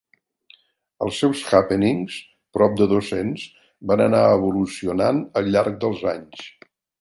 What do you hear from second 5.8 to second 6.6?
dels anys.